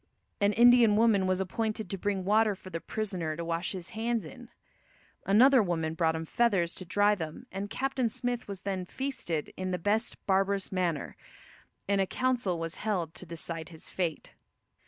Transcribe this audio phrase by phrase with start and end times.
[0.39, 4.25] An Indian woman was appointed to bring water for the prisoner to wash his hands
[4.25, 4.49] in.
[5.27, 9.69] Another woman brought him feathers to dry them and Captain Smith was then feasted in
[9.69, 11.15] the "best barbarous manner,"
[11.87, 14.33] and a council was held to decide his fate.